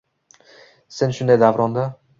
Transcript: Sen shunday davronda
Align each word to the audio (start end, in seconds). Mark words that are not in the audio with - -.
Sen 0.99 1.15
shunday 1.19 1.41
davronda 1.45 1.87